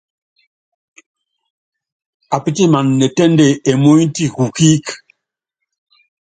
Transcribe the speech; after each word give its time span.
Apítiman 2.35 2.87
ne 2.99 3.07
ténde 3.17 3.47
emúny 3.71 4.03
ti 4.15 4.25
kukíík. 4.35 4.85